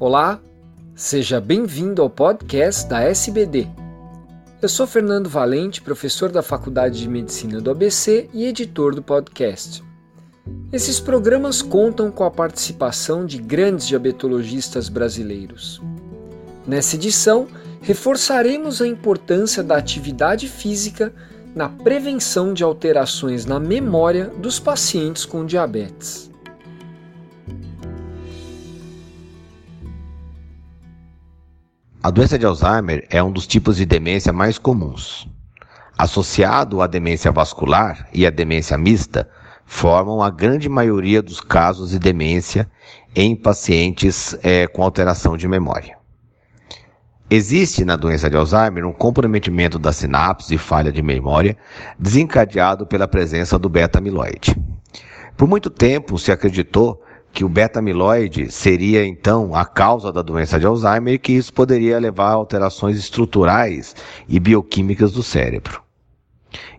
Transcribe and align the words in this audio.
Olá, 0.00 0.40
seja 0.94 1.40
bem-vindo 1.40 2.00
ao 2.00 2.08
podcast 2.08 2.88
da 2.88 3.00
SBD. 3.00 3.66
Eu 4.62 4.68
sou 4.68 4.86
Fernando 4.86 5.28
Valente, 5.28 5.82
professor 5.82 6.30
da 6.30 6.40
Faculdade 6.40 7.00
de 7.00 7.08
Medicina 7.08 7.60
do 7.60 7.68
ABC 7.68 8.30
e 8.32 8.44
editor 8.44 8.94
do 8.94 9.02
podcast. 9.02 9.82
Esses 10.72 11.00
programas 11.00 11.60
contam 11.60 12.12
com 12.12 12.22
a 12.22 12.30
participação 12.30 13.26
de 13.26 13.38
grandes 13.38 13.88
diabetologistas 13.88 14.88
brasileiros. 14.88 15.82
Nessa 16.64 16.94
edição, 16.94 17.48
reforçaremos 17.82 18.80
a 18.80 18.86
importância 18.86 19.64
da 19.64 19.76
atividade 19.76 20.46
física 20.46 21.12
na 21.56 21.68
prevenção 21.68 22.54
de 22.54 22.62
alterações 22.62 23.44
na 23.44 23.58
memória 23.58 24.26
dos 24.26 24.60
pacientes 24.60 25.24
com 25.24 25.44
diabetes. 25.44 26.30
A 32.00 32.10
doença 32.10 32.38
de 32.38 32.46
Alzheimer 32.46 33.04
é 33.10 33.20
um 33.20 33.32
dos 33.32 33.44
tipos 33.44 33.76
de 33.76 33.84
demência 33.84 34.32
mais 34.32 34.56
comuns. 34.56 35.28
Associado 35.98 36.80
à 36.80 36.86
demência 36.86 37.32
vascular 37.32 38.08
e 38.14 38.24
à 38.24 38.30
demência 38.30 38.78
mista, 38.78 39.28
formam 39.66 40.22
a 40.22 40.30
grande 40.30 40.68
maioria 40.68 41.20
dos 41.20 41.40
casos 41.40 41.90
de 41.90 41.98
demência 41.98 42.70
em 43.16 43.34
pacientes 43.34 44.38
é, 44.44 44.68
com 44.68 44.84
alteração 44.84 45.36
de 45.36 45.48
memória. 45.48 45.98
Existe 47.28 47.84
na 47.84 47.96
doença 47.96 48.30
de 48.30 48.36
Alzheimer 48.36 48.86
um 48.86 48.92
comprometimento 48.92 49.76
da 49.76 49.92
sinapse 49.92 50.54
e 50.54 50.58
falha 50.58 50.92
de 50.92 51.02
memória 51.02 51.56
desencadeado 51.98 52.86
pela 52.86 53.08
presença 53.08 53.58
do 53.58 53.68
beta-amiloide. 53.68 54.56
Por 55.36 55.48
muito 55.48 55.68
tempo 55.68 56.16
se 56.16 56.30
acreditou 56.30 57.02
que 57.38 57.44
o 57.44 57.48
beta-amiloide 57.48 58.50
seria 58.50 59.06
então 59.06 59.54
a 59.54 59.64
causa 59.64 60.10
da 60.10 60.22
doença 60.22 60.58
de 60.58 60.66
Alzheimer 60.66 61.14
e 61.14 61.18
que 61.20 61.30
isso 61.30 61.52
poderia 61.52 61.96
levar 61.96 62.30
a 62.30 62.32
alterações 62.32 62.98
estruturais 62.98 63.94
e 64.28 64.40
bioquímicas 64.40 65.12
do 65.12 65.22
cérebro. 65.22 65.80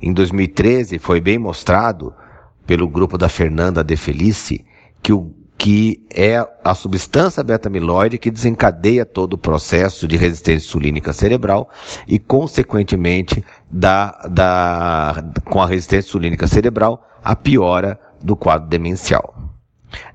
Em 0.01 0.11
2013 0.11 0.99
foi 0.99 1.21
bem 1.21 1.37
mostrado 1.39 2.13
pelo 2.67 2.89
grupo 2.89 3.17
da 3.17 3.29
Fernanda 3.29 3.81
De 3.81 3.95
Felice 3.95 4.65
que, 5.01 5.13
o, 5.13 5.33
que 5.57 6.05
é 6.13 6.45
a 6.61 6.75
substância 6.75 7.41
beta-amiloide 7.41 8.17
que 8.17 8.29
desencadeia 8.29 9.05
todo 9.05 9.35
o 9.35 9.37
processo 9.37 10.09
de 10.09 10.17
resistência 10.17 10.67
insulínica 10.67 11.13
cerebral 11.13 11.69
e, 12.05 12.19
consequentemente, 12.19 13.41
da, 13.71 14.11
da, 14.29 15.23
com 15.45 15.61
a 15.61 15.65
resistência 15.65 16.09
insulínica 16.09 16.47
cerebral, 16.47 17.07
a 17.23 17.33
piora 17.33 17.97
do 18.21 18.35
quadro 18.35 18.67
demencial. 18.67 19.38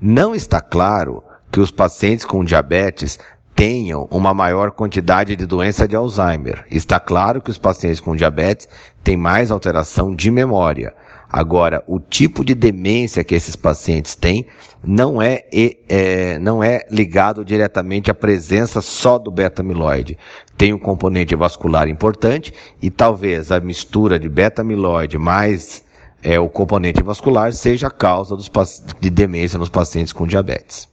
Não 0.00 0.34
está 0.34 0.61
claro 0.61 1.22
que 1.50 1.61
os 1.61 1.70
pacientes 1.70 2.25
com 2.25 2.44
diabetes 2.44 3.19
tenham 3.55 4.08
uma 4.11 4.34
maior 4.34 4.72
quantidade 4.72 5.36
de 5.36 5.47
doença 5.47 5.86
de 5.86 5.94
Alzheimer. 5.94 6.64
Está 6.70 6.98
claro 6.98 7.41
que 7.41 7.50
os 7.50 7.58
pacientes 7.58 8.00
com 8.00 8.17
diabetes 8.17 8.69
têm 9.02 9.17
mais 9.17 9.50
alteração 9.50 10.14
de 10.14 10.30
memória. 10.30 10.92
Agora, 11.30 11.83
o 11.86 11.98
tipo 11.98 12.45
de 12.45 12.55
demência 12.55 13.25
que 13.25 13.34
esses 13.34 13.56
pacientes 13.56 14.14
têm 14.14 14.47
não 14.83 15.20
é, 15.20 15.45
é 15.89 16.39
não 16.39 16.62
é 16.62 16.86
ligado 16.91 17.45
diretamente 17.45 18.11
à 18.11 18.14
presença 18.14 18.80
só 18.80 19.19
do 19.19 19.30
beta-amiloide. 19.30 20.19
Tem 20.56 20.72
um 20.72 20.78
componente 20.78 21.34
vascular 21.34 21.89
importante 21.89 22.52
e 22.80 22.91
talvez 22.91 23.50
a 23.50 23.58
mistura 23.58 24.19
de 24.19 24.28
beta-amiloide 24.28 25.19
mais 25.19 25.83
é, 26.25 26.41
o 26.41 26.48
componente 26.48 27.03
vascular 27.03 27.53
seja 27.53 27.89
a 27.89 27.91
causa 27.91 28.34
dos, 28.34 28.50
de 28.98 29.11
demência 29.11 29.58
nos 29.58 29.69
pacientes 29.69 30.12
com 30.12 30.27
diabetes. 30.27 30.89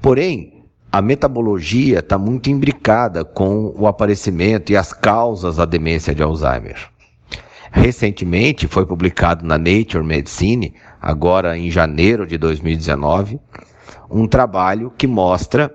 Porém, 0.00 0.64
a 0.92 1.02
metabologia 1.02 1.98
está 1.98 2.16
muito 2.16 2.48
imbricada 2.48 3.24
com 3.24 3.74
o 3.76 3.86
aparecimento 3.88 4.70
e 4.70 4.76
as 4.76 4.92
causas 4.92 5.56
da 5.56 5.64
demência 5.64 6.14
de 6.14 6.22
Alzheimer. 6.22 6.78
Recentemente 7.72 8.68
foi 8.68 8.86
publicado 8.86 9.44
na 9.44 9.58
Nature 9.58 10.04
Medicine, 10.04 10.74
agora 11.02 11.58
em 11.58 11.70
janeiro 11.70 12.26
de 12.26 12.38
2019, 12.38 13.40
um 14.08 14.26
trabalho 14.28 14.92
que 14.96 15.06
mostra 15.06 15.74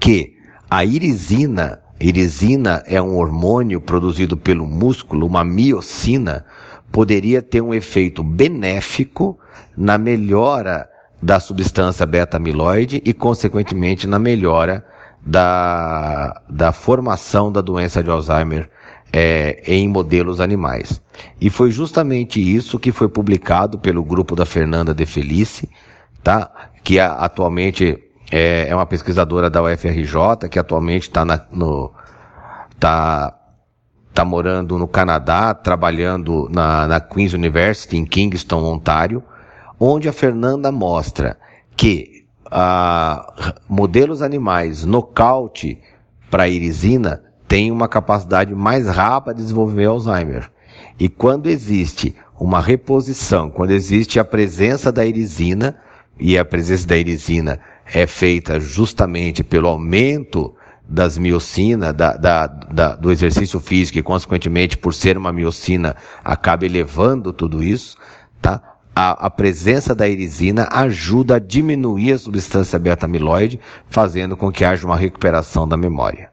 que 0.00 0.34
a 0.70 0.84
irisina, 0.84 1.80
irisina 2.00 2.82
é 2.86 3.00
um 3.00 3.16
hormônio 3.16 3.80
produzido 3.80 4.36
pelo 4.36 4.66
músculo, 4.66 5.26
uma 5.26 5.44
miocina, 5.44 6.44
poderia 6.94 7.42
ter 7.42 7.60
um 7.60 7.74
efeito 7.74 8.22
benéfico 8.22 9.36
na 9.76 9.98
melhora 9.98 10.88
da 11.20 11.40
substância 11.40 12.06
beta-amiloide 12.06 13.02
e, 13.04 13.12
consequentemente, 13.12 14.06
na 14.06 14.16
melhora 14.16 14.86
da, 15.20 16.40
da 16.48 16.70
formação 16.70 17.50
da 17.50 17.60
doença 17.60 18.00
de 18.00 18.08
Alzheimer 18.08 18.70
é, 19.12 19.60
em 19.66 19.88
modelos 19.88 20.40
animais. 20.40 21.02
E 21.40 21.50
foi 21.50 21.72
justamente 21.72 22.40
isso 22.40 22.78
que 22.78 22.92
foi 22.92 23.08
publicado 23.08 23.76
pelo 23.76 24.04
grupo 24.04 24.36
da 24.36 24.46
Fernanda 24.46 24.94
De 24.94 25.04
Felice, 25.04 25.68
tá? 26.22 26.48
que 26.84 27.00
a, 27.00 27.12
atualmente 27.14 27.98
é, 28.30 28.68
é, 28.68 28.74
uma 28.74 28.86
pesquisadora 28.86 29.50
da 29.50 29.60
UFRJ, 29.60 30.48
que 30.48 30.60
atualmente 30.60 31.08
está 31.08 31.24
no. 31.50 31.92
Tá 32.78 33.36
está 34.14 34.24
morando 34.24 34.78
no 34.78 34.86
Canadá, 34.86 35.52
trabalhando 35.52 36.48
na, 36.48 36.86
na 36.86 37.00
Queen's 37.00 37.32
University 37.32 37.96
em 37.96 38.04
Kingston, 38.04 38.62
Ontário, 38.62 39.20
onde 39.78 40.08
a 40.08 40.12
Fernanda 40.12 40.70
mostra 40.70 41.36
que 41.76 42.24
ah, 42.48 43.52
modelos 43.68 44.22
animais 44.22 44.84
nocaute 44.84 45.80
para 46.30 46.48
irisina 46.48 47.24
têm 47.48 47.72
uma 47.72 47.88
capacidade 47.88 48.54
mais 48.54 48.86
rápida 48.86 49.34
de 49.34 49.42
desenvolver 49.42 49.86
Alzheimer. 49.86 50.48
E 50.96 51.08
quando 51.08 51.48
existe 51.48 52.14
uma 52.38 52.60
reposição, 52.60 53.50
quando 53.50 53.72
existe 53.72 54.20
a 54.20 54.24
presença 54.24 54.92
da 54.92 55.04
irisina, 55.04 55.76
e 56.20 56.38
a 56.38 56.44
presença 56.44 56.86
da 56.86 56.96
irisina 56.96 57.58
é 57.92 58.06
feita 58.06 58.60
justamente 58.60 59.42
pelo 59.42 59.66
aumento 59.66 60.54
das 60.88 61.16
miocina, 61.16 61.92
da, 61.92 62.16
da, 62.16 62.46
da, 62.46 62.94
do 62.94 63.10
exercício 63.10 63.58
físico 63.58 63.98
e, 63.98 64.02
consequentemente, 64.02 64.76
por 64.76 64.92
ser 64.92 65.16
uma 65.16 65.32
miocina, 65.32 65.96
acaba 66.22 66.66
elevando 66.66 67.32
tudo 67.32 67.62
isso, 67.62 67.96
tá? 68.40 68.60
A, 68.94 69.26
a 69.26 69.30
presença 69.30 69.94
da 69.94 70.06
irisina 70.06 70.68
ajuda 70.70 71.36
a 71.36 71.38
diminuir 71.40 72.12
a 72.12 72.18
substância 72.18 72.78
beta-amiloide, 72.78 73.58
fazendo 73.88 74.36
com 74.36 74.52
que 74.52 74.64
haja 74.64 74.86
uma 74.86 74.96
recuperação 74.96 75.66
da 75.66 75.76
memória. 75.76 76.30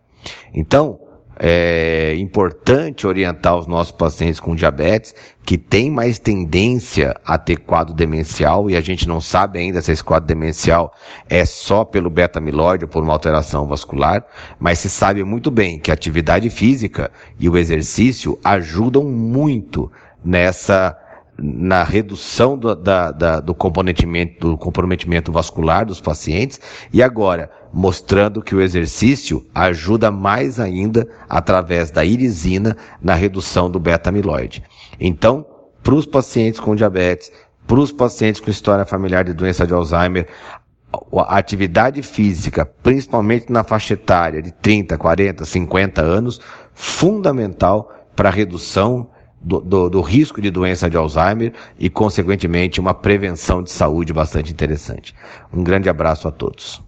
Então, 0.53 1.00
é 1.39 2.15
importante 2.17 3.07
orientar 3.07 3.57
os 3.57 3.65
nossos 3.65 3.91
pacientes 3.91 4.39
com 4.39 4.55
diabetes 4.55 5.15
que 5.43 5.57
têm 5.57 5.89
mais 5.89 6.19
tendência 6.19 7.15
a 7.25 7.37
ter 7.37 7.57
quadro 7.57 7.93
demencial 7.93 8.69
e 8.69 8.75
a 8.75 8.81
gente 8.81 9.07
não 9.07 9.19
sabe 9.19 9.57
ainda 9.57 9.81
se 9.81 9.91
esse 9.91 10.03
quadro 10.03 10.27
demencial 10.27 10.93
é 11.29 11.45
só 11.45 11.83
pelo 11.83 12.09
beta-amiloide 12.09 12.85
ou 12.85 12.89
por 12.89 13.01
uma 13.01 13.13
alteração 13.13 13.65
vascular, 13.65 14.23
mas 14.59 14.79
se 14.79 14.89
sabe 14.89 15.23
muito 15.23 15.49
bem 15.49 15.79
que 15.79 15.89
a 15.89 15.93
atividade 15.93 16.49
física 16.49 17.09
e 17.39 17.49
o 17.49 17.57
exercício 17.57 18.37
ajudam 18.43 19.03
muito 19.03 19.91
nessa 20.23 20.97
na 21.43 21.83
redução 21.83 22.55
do, 22.55 22.75
da, 22.75 23.11
da, 23.11 23.39
do, 23.39 23.55
comprometimento, 23.55 24.51
do 24.51 24.57
comprometimento 24.57 25.31
vascular 25.31 25.85
dos 25.85 25.99
pacientes. 25.99 26.59
E 26.93 27.01
agora 27.01 27.49
mostrando 27.73 28.41
que 28.41 28.55
o 28.55 28.61
exercício 28.61 29.45
ajuda 29.53 30.11
mais 30.11 30.59
ainda 30.59 31.07
através 31.29 31.91
da 31.91 32.03
irisina 32.03 32.75
na 33.01 33.13
redução 33.13 33.69
do 33.69 33.79
beta-amiloide. 33.79 34.63
Então, 34.99 35.45
para 35.81 35.95
os 35.95 36.05
pacientes 36.05 36.59
com 36.59 36.75
diabetes, 36.75 37.31
para 37.65 37.79
os 37.79 37.91
pacientes 37.91 38.41
com 38.41 38.49
história 38.49 38.85
familiar 38.85 39.23
de 39.23 39.34
doença 39.34 39.66
de 39.66 39.73
Alzheimer, 39.73 40.28
a 41.13 41.37
atividade 41.37 42.01
física, 42.01 42.66
principalmente 42.66 43.51
na 43.51 43.63
faixa 43.63 43.93
etária 43.93 44.41
de 44.41 44.51
30, 44.51 44.97
40, 44.97 45.46
50 45.46 46.01
anos, 46.01 46.41
fundamental 46.73 47.93
para 48.16 48.29
a 48.29 48.31
redução 48.31 49.09
do, 49.40 49.59
do, 49.61 49.90
do, 49.90 50.01
risco 50.01 50.41
de 50.41 50.51
doença 50.51 50.90
de 50.90 50.97
Alzheimer 50.97 51.53
e, 51.79 51.90
consequentemente, 51.90 52.79
uma 52.79 52.93
prevenção 52.93 53.63
de 53.63 53.72
saúde 53.72 54.13
bastante 54.13 54.51
interessante. 54.51 55.16
Um 55.51 55.63
grande 55.63 55.90
abraço 55.90 56.28
a 56.28 56.31
todos. 56.31 56.81